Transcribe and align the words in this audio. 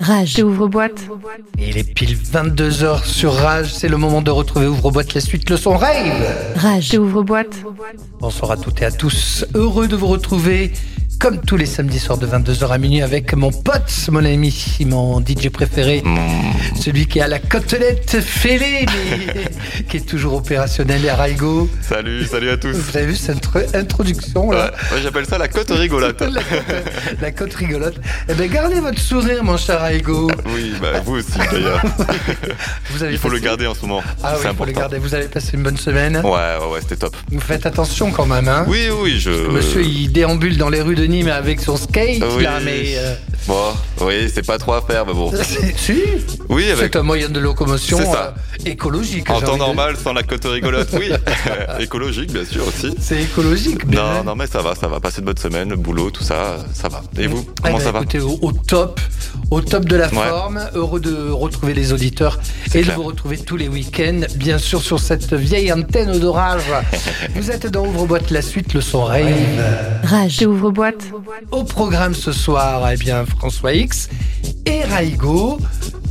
Rage. 0.00 0.42
ouvre-boîte. 0.42 1.02
Il 1.58 1.76
est 1.76 1.94
pile 1.94 2.16
22h 2.16 3.04
sur 3.04 3.34
Rage. 3.34 3.72
C'est 3.74 3.88
le 3.88 3.98
moment 3.98 4.22
de 4.22 4.30
retrouver 4.30 4.66
Ouvre-boîte 4.66 5.12
la 5.14 5.20
suite, 5.20 5.50
le 5.50 5.56
son 5.56 5.76
rave. 5.76 6.54
Rage. 6.56 6.94
ouvre-boîte. 6.94 7.56
Bonsoir 8.20 8.52
à 8.52 8.56
toutes 8.56 8.80
et 8.80 8.86
à 8.86 8.90
tous. 8.90 9.44
Heureux 9.54 9.86
de 9.86 9.96
vous 9.96 10.06
retrouver 10.06 10.72
comme 11.18 11.40
tous 11.40 11.56
les 11.56 11.66
samedis 11.66 11.98
soirs 11.98 12.18
de 12.18 12.26
22h 12.26 12.70
à 12.70 12.78
minuit 12.78 13.02
avec 13.02 13.34
mon 13.34 13.50
pote, 13.50 13.90
mon 14.10 14.24
ami, 14.24 14.54
mon 14.86 15.20
DJ 15.20 15.48
préféré, 15.48 16.02
celui 16.80 17.06
qui 17.06 17.20
a 17.20 17.26
la 17.26 17.40
côtelette 17.40 18.20
fêlée, 18.20 18.86
mais 18.86 19.84
qui 19.88 19.96
est 19.96 20.08
toujours 20.08 20.34
opérationnel, 20.34 21.00
Raigo. 21.10 21.68
Salut, 21.80 22.24
salut 22.24 22.50
à 22.50 22.56
tous. 22.56 22.72
Vous 22.72 22.96
avez 22.96 23.06
vu 23.06 23.16
cette 23.16 23.44
introduction 23.74 24.52
là 24.52 24.72
ouais, 24.92 25.02
J'appelle 25.02 25.26
ça 25.26 25.38
la 25.38 25.48
côte 25.48 25.70
rigolote. 25.70 26.20
la, 27.20 27.32
côte, 27.32 27.54
rigolote. 27.54 27.96
Eh 28.28 28.34
bien, 28.34 28.46
gardez 28.46 28.80
votre 28.80 29.00
sourire, 29.00 29.42
mon 29.42 29.56
cher 29.56 29.80
Raigo. 29.80 30.30
Oui, 30.54 30.72
bah, 30.80 31.00
vous 31.04 31.16
aussi 31.16 31.38
d'ailleurs. 31.50 31.82
il 33.10 33.18
faut 33.18 33.28
le 33.28 33.40
garder 33.40 33.66
en 33.66 33.74
ce 33.74 33.82
moment. 33.82 34.02
Ah 34.22 34.34
oui, 34.38 34.46
il 34.50 34.56
faut 34.56 34.64
le 34.64 34.72
garder. 34.72 34.98
Vous 34.98 35.14
avez 35.14 35.26
passé 35.26 35.56
une 35.56 35.62
bonne 35.62 35.76
semaine 35.76 36.20
Ouais, 36.24 36.30
ouais, 36.30 36.72
ouais 36.72 36.80
c'était 36.80 36.96
top. 36.96 37.16
Vous 37.30 37.40
faites 37.40 37.66
attention 37.66 38.12
quand 38.12 38.26
même, 38.26 38.46
hein 38.46 38.64
Oui, 38.68 38.88
oui, 39.02 39.18
je. 39.18 39.30
Monsieur, 39.30 39.82
il 39.82 40.12
déambule 40.12 40.56
dans 40.56 40.68
les 40.68 40.80
rues 40.80 40.94
de 40.94 41.07
mais 41.08 41.30
avec 41.30 41.60
son 41.60 41.76
skate 41.76 42.20
là, 42.20 42.60
mais. 42.64 42.94
Euh, 42.96 43.14
bon, 43.46 43.72
oui, 44.02 44.30
c'est 44.32 44.46
pas 44.46 44.58
trop 44.58 44.74
à 44.74 44.82
faire, 44.82 45.06
mais 45.06 45.14
bon. 45.14 45.32
si 45.76 45.94
Oui, 46.48 46.70
avec. 46.70 46.92
C'est 46.92 46.98
un 46.98 47.02
moyen 47.02 47.28
de 47.28 47.40
locomotion 47.40 47.98
euh, 48.00 48.30
écologique. 48.64 49.30
En 49.30 49.40
temps 49.40 49.56
normal, 49.56 49.96
sans 49.96 50.12
la 50.12 50.22
côte 50.22 50.44
rigolote, 50.44 50.88
oui. 50.92 51.10
écologique, 51.80 52.32
bien 52.32 52.44
sûr 52.44 52.66
aussi. 52.66 52.94
C'est 53.00 53.22
écologique, 53.22 53.86
Non, 53.86 54.24
non, 54.24 54.34
mais 54.36 54.46
ça 54.46 54.60
va, 54.62 54.74
ça 54.74 54.88
va. 54.88 55.00
Passer 55.00 55.20
de 55.20 55.26
bonne 55.26 55.36
semaine, 55.36 55.70
le 55.70 55.76
boulot, 55.76 56.10
tout 56.10 56.24
ça, 56.24 56.58
ça 56.72 56.88
va. 56.88 57.02
Et 57.18 57.26
vous, 57.26 57.44
eh 57.46 57.62
comment 57.62 57.78
ben, 57.78 57.84
ça 57.84 57.92
va 57.92 58.00
écoutez, 58.00 58.20
au, 58.20 58.52
top, 58.52 59.00
au 59.50 59.60
top 59.60 59.84
de 59.84 59.96
la 59.96 60.08
forme. 60.08 60.60
Heureux 60.74 61.00
de 61.00 61.30
retrouver 61.30 61.74
les 61.74 61.92
auditeurs 61.92 62.38
et 62.74 62.82
de 62.82 62.90
vous 62.92 63.02
retrouver 63.04 63.38
tous 63.38 63.56
les 63.56 63.68
week-ends, 63.68 64.20
bien 64.36 64.58
sûr, 64.58 64.82
sur 64.82 65.00
cette 65.00 65.32
vieille 65.32 65.72
antenne 65.72 66.18
d'orage. 66.18 66.62
vous 67.34 67.50
êtes 67.50 67.66
dans 67.66 67.86
Ouvre-boîte 67.86 68.30
la 68.30 68.42
suite, 68.42 68.74
le 68.74 68.80
son 68.80 69.04
rave. 69.04 69.24
Rage, 70.04 70.42
ouvre-boîte. 70.42 70.97
Au 71.50 71.64
programme 71.64 72.14
ce 72.14 72.32
soir, 72.32 72.88
eh 72.90 72.96
bien, 72.96 73.24
François 73.24 73.72
X 73.72 74.08
et 74.66 74.82
Raigo. 74.84 75.58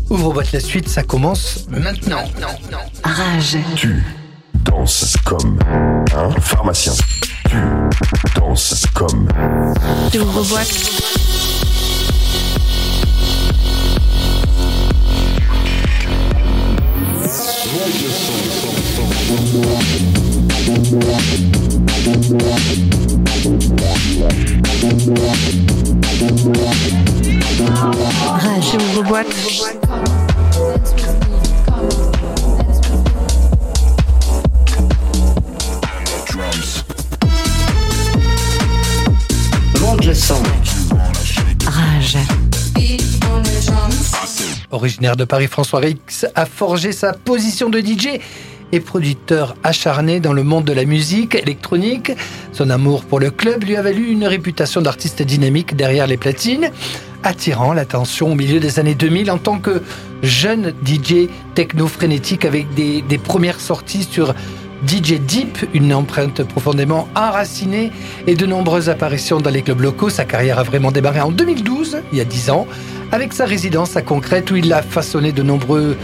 Ouvre-boîte 0.10 0.52
la 0.54 0.60
suite, 0.60 0.88
ça 0.88 1.04
commence 1.04 1.66
maintenant. 1.70 2.24
Rage. 3.04 3.58
Tu 3.76 4.04
danses 4.64 5.16
comme 5.26 5.60
un 6.16 6.32
pharmacien. 6.40 6.94
Tu 7.50 7.58
danses 8.36 8.86
comme. 8.94 9.28
Tu 10.12 10.20
ouvre-boîte. 10.20 10.68
Rage 28.38 28.75
ouvre-boîte. 28.75 29.27
Rage. 41.66 42.17
Originaire 44.72 45.17
de 45.17 45.25
Paris, 45.25 45.47
François 45.47 45.80
Rix 45.80 46.25
a 46.35 46.45
forgé 46.45 46.94
sa 46.94 47.12
position 47.12 47.69
de 47.69 47.79
DJ 47.81 48.22
et 48.72 48.79
producteur 48.79 49.55
acharné 49.63 50.19
dans 50.19 50.33
le 50.33 50.44
monde 50.44 50.66
de 50.66 50.73
la 50.73 50.85
musique 50.85 51.35
électronique. 51.35 52.11
Son 52.51 52.69
amour 52.69 53.05
pour 53.05 53.19
le 53.19 53.31
club 53.31 53.63
lui 53.63 53.75
a 53.75 53.81
valu 53.81 54.07
une 54.07 54.25
réputation 54.25 54.81
d'artiste 54.81 55.22
dynamique 55.22 55.75
derrière 55.75 56.07
les 56.07 56.17
platines, 56.17 56.72
attirant 57.23 57.73
l'attention 57.73 58.31
au 58.31 58.35
milieu 58.35 58.59
des 58.59 58.79
années 58.79 58.95
2000 58.95 59.31
en 59.31 59.38
tant 59.38 59.59
que 59.59 59.81
jeune 60.22 60.73
DJ 60.85 61.29
techno-frénétique 61.55 62.45
avec 62.45 62.73
des, 62.73 63.03
premières 63.17 63.59
sorties 63.59 64.03
sur 64.03 64.33
DJ 64.88 65.13
Deep, 65.19 65.66
une 65.73 65.94
empreinte 65.94 66.44
profondément 66.44 67.07
enracinée 67.16 67.91
et 68.28 68.35
de 68.35 68.45
nombreuses 68.45 68.89
apparitions 68.89 69.39
dans 69.39 69.49
les 69.49 69.63
clubs 69.63 69.81
locaux. 69.81 70.09
Sa 70.09 70.25
carrière 70.25 70.59
a 70.59 70.63
vraiment 70.63 70.91
démarré 70.91 71.19
en 71.19 71.31
2012, 71.31 71.97
il 72.11 72.17
y 72.17 72.22
a 72.22 72.25
10 72.25 72.51
ans, 72.51 72.67
avec 73.12 73.34
sa 73.34 73.45
résidence 73.45 73.95
à 73.95 74.01
Concrète 74.01 74.51
où 74.51 74.56
il 74.56 74.72
a 74.73 74.81
façonné 74.81 75.31
de 75.31 75.44
nombreuses 75.44 75.95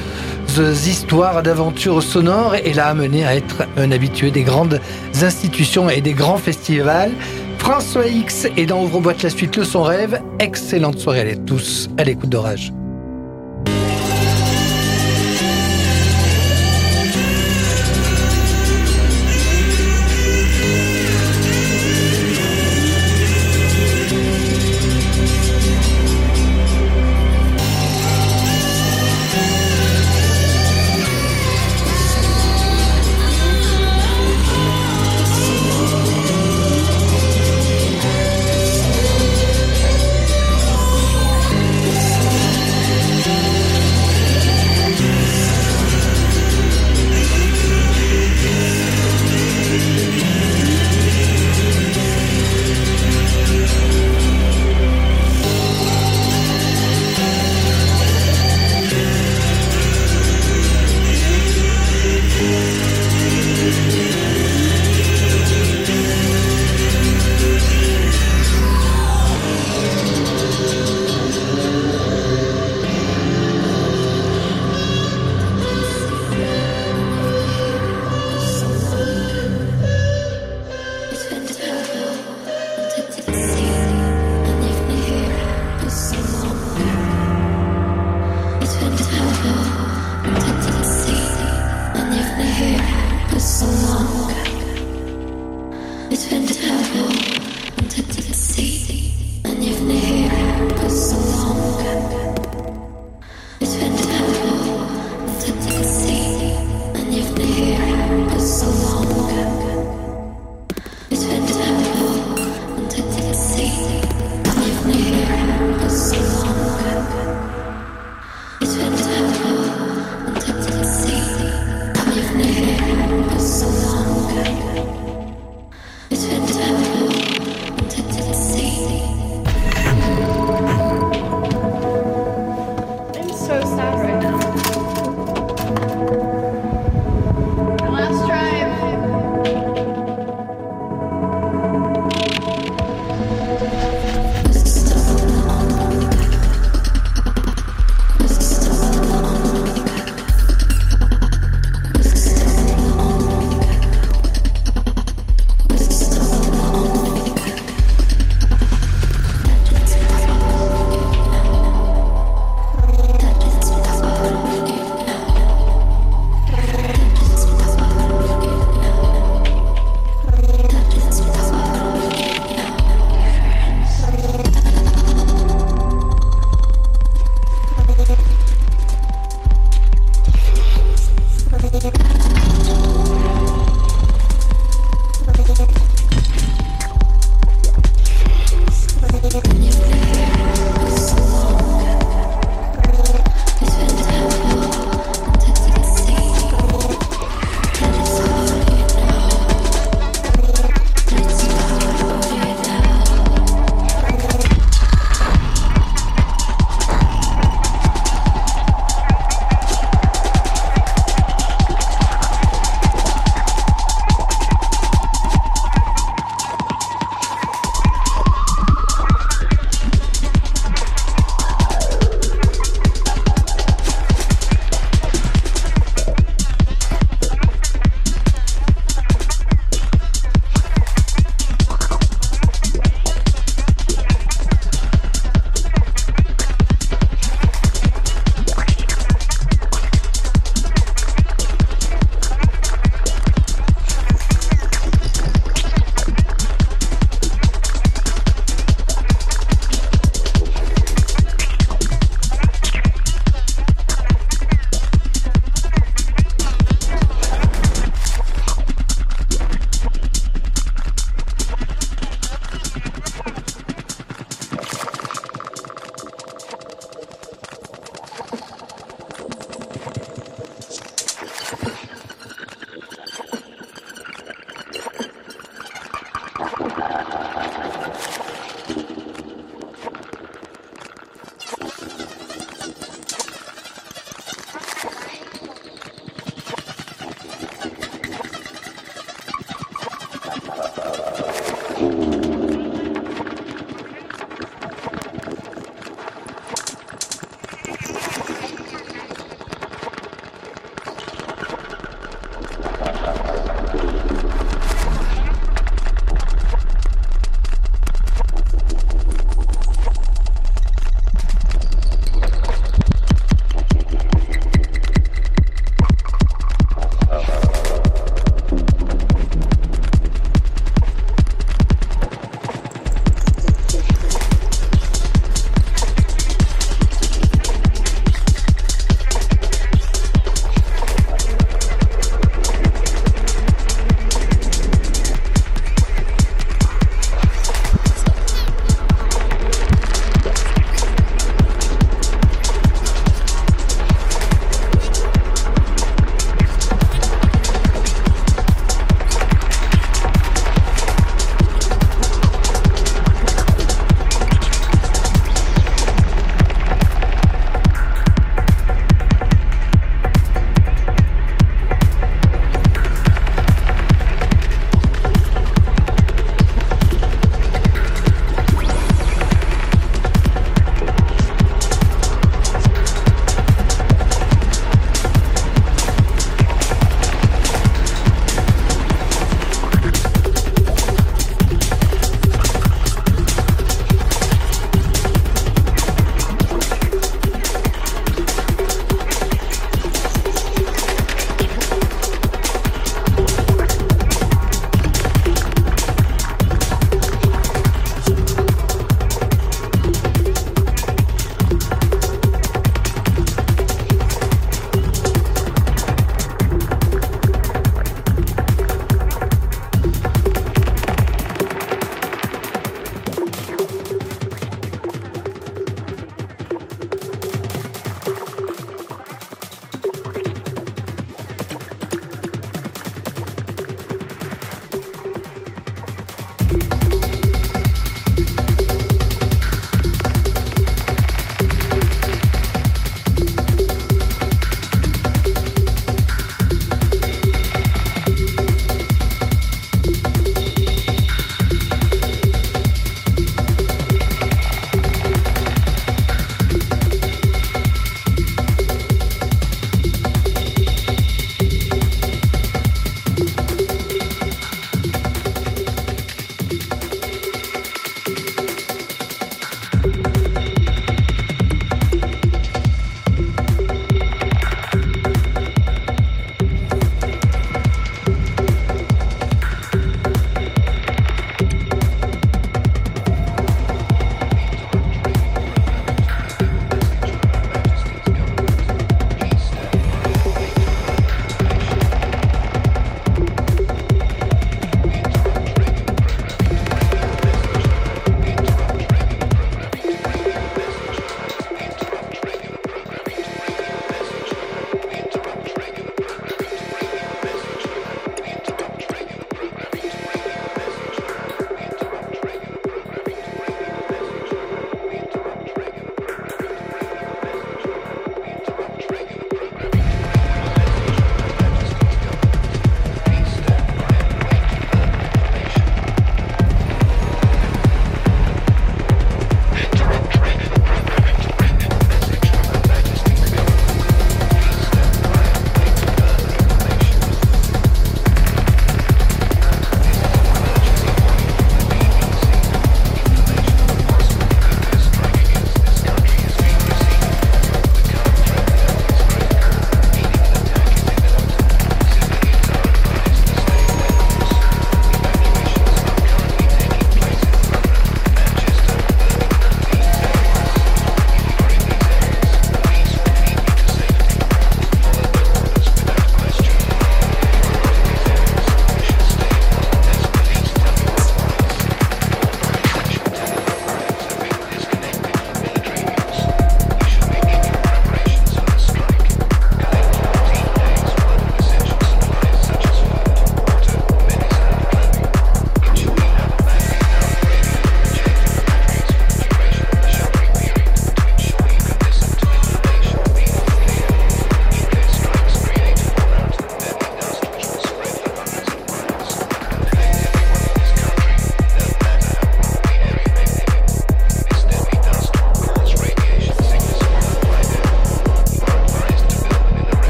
histoires 0.87 1.43
d'aventures 1.43 2.03
sonores 2.03 2.55
et 2.55 2.73
l'a 2.73 2.87
amené 2.87 3.25
à 3.25 3.35
être 3.35 3.63
un 3.77 3.91
habitué 3.91 4.31
des 4.31 4.43
grandes 4.43 4.79
institutions 5.21 5.89
et 5.89 6.01
des 6.01 6.13
grands 6.13 6.37
festivals. 6.37 7.11
François 7.57 8.07
X 8.07 8.47
est 8.57 8.65
dans 8.65 8.83
Ouvre-boîte 8.83 9.23
la 9.23 9.29
suite 9.29 9.55
Le 9.55 9.63
Son 9.63 9.83
Rêve. 9.83 10.21
Excellente 10.39 10.99
soirée 10.99 11.31
à 11.31 11.35
tous 11.35 11.89
à 11.97 12.03
l'écoute 12.03 12.29
d'Orage. 12.29 12.73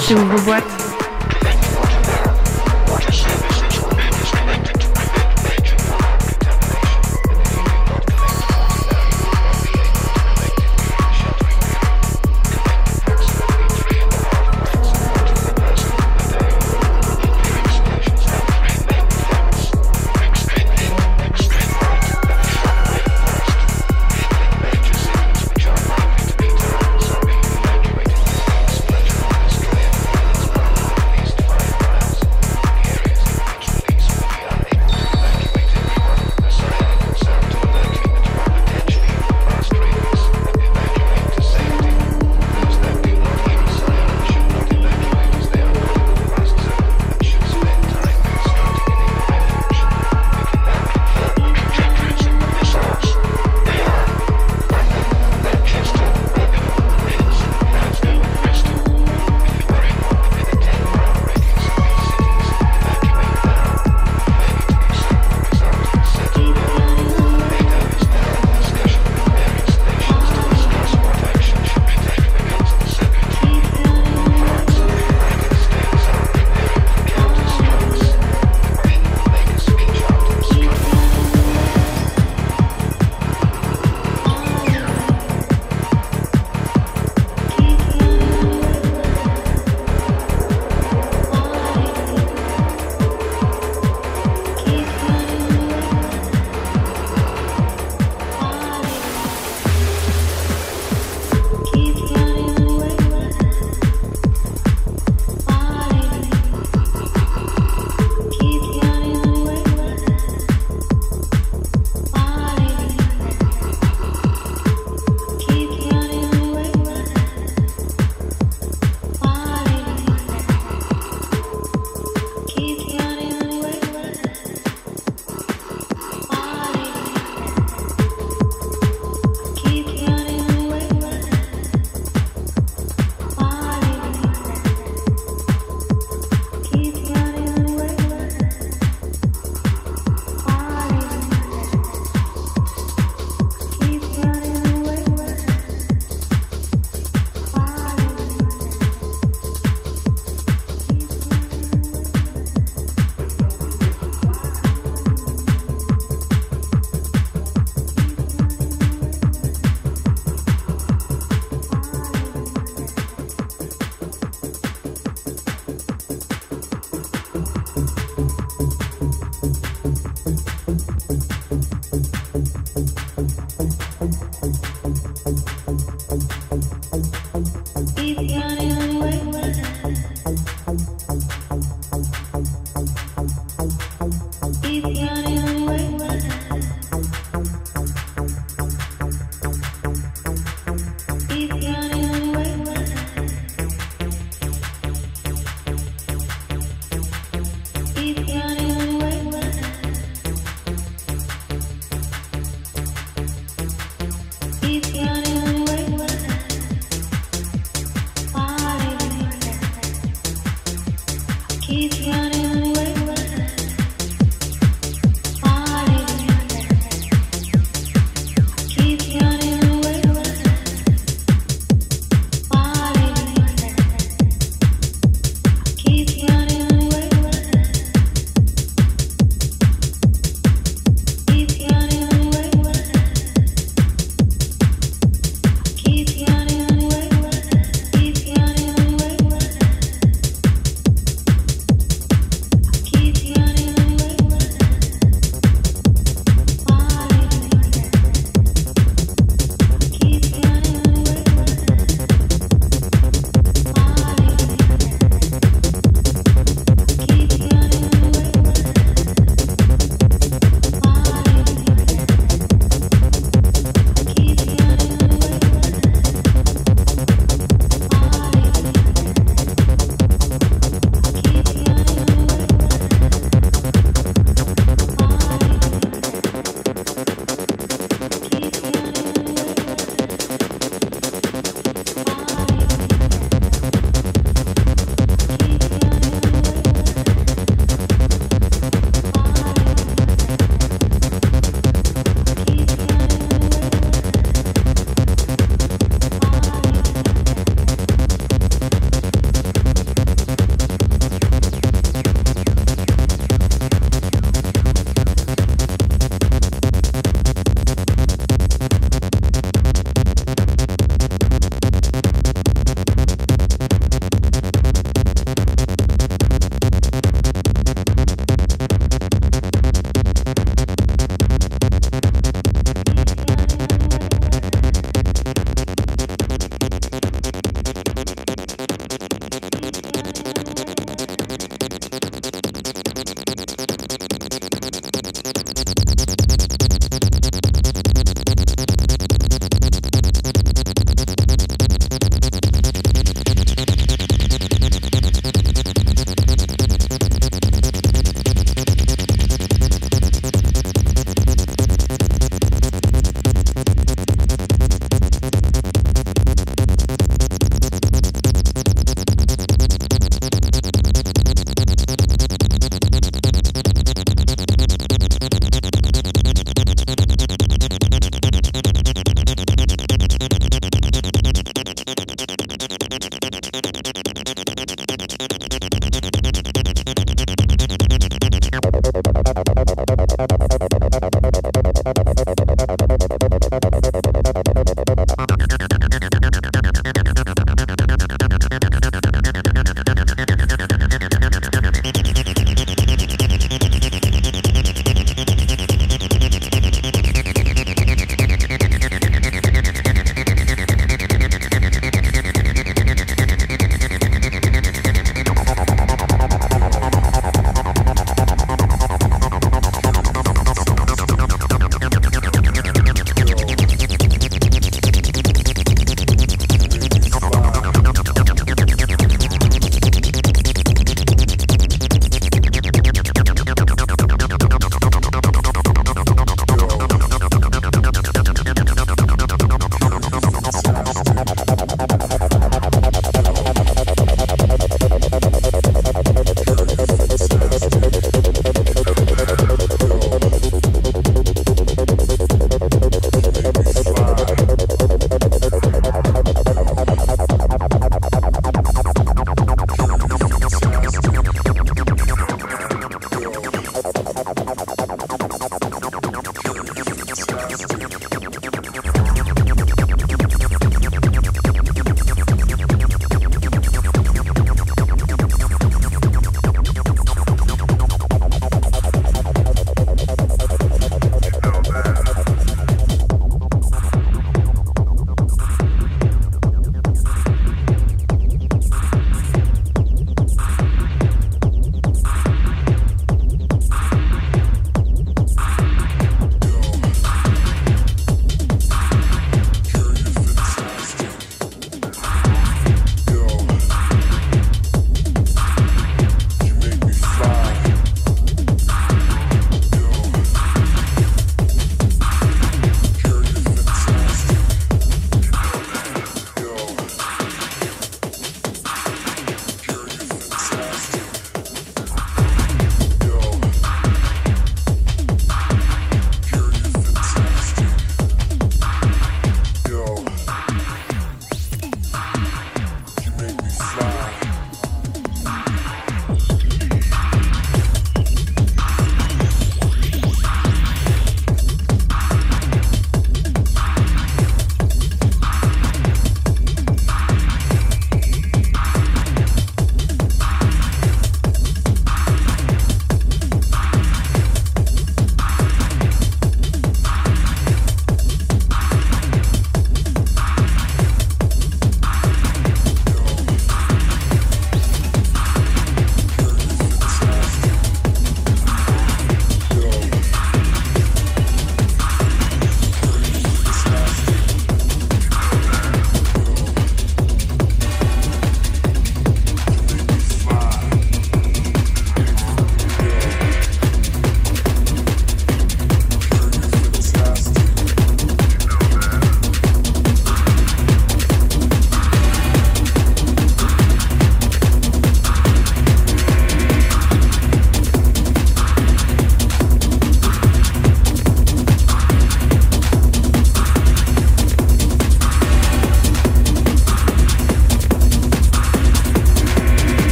Rage. 0.00 0.14
Ouvre-boîte. 0.14 0.79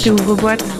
Rage. 0.00 0.06
J'ouvre 0.06 0.79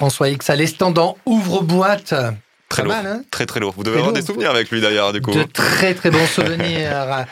François 0.00 0.30
X 0.30 0.48
à 0.48 0.56
dans 0.92 1.18
Ouvre-boîte. 1.26 2.14
Très 2.70 2.84
lourd. 2.84 2.94
mal, 2.94 3.06
hein 3.06 3.22
Très 3.30 3.44
très 3.44 3.60
lourd. 3.60 3.74
Vous 3.76 3.82
devez 3.82 3.96
Très 3.96 4.00
avoir 4.00 4.14
lourd. 4.14 4.20
des 4.22 4.26
souvenirs 4.26 4.50
avec 4.50 4.70
lui 4.70 4.80
d'ailleurs, 4.80 5.12
du 5.12 5.20
coup. 5.20 5.30
De 5.30 5.42
très 5.42 5.92
très 5.92 6.10
bons 6.10 6.24
souvenirs. 6.36 7.26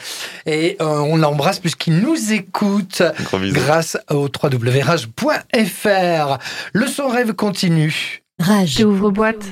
Et 0.44 0.76
euh, 0.82 0.84
on 0.84 1.16
l'embrasse 1.16 1.60
puisqu'il 1.60 2.00
nous 2.00 2.30
écoute 2.30 3.02
grâce 3.52 3.96
au 4.10 4.28
www.rage.fr. 4.28 6.38
Le 6.74 6.86
son 6.86 7.08
rêve 7.08 7.32
continue. 7.32 8.22
Rage. 8.38 8.74
J'ouvre 8.80 9.10
boîte. 9.12 9.46